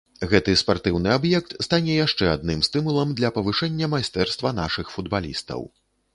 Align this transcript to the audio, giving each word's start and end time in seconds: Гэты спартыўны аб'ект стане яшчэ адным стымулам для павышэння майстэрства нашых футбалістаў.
Гэты 0.29 0.53
спартыўны 0.61 1.11
аб'ект 1.17 1.53
стане 1.65 1.97
яшчэ 2.05 2.31
адным 2.31 2.65
стымулам 2.69 3.13
для 3.21 3.33
павышэння 3.37 3.93
майстэрства 3.93 4.55
нашых 4.63 4.93
футбалістаў. 4.97 5.61